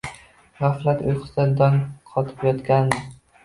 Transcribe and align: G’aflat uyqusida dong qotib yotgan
G’aflat 0.61 1.03
uyqusida 1.11 1.47
dong 1.61 1.79
qotib 2.15 2.51
yotgan 2.51 2.95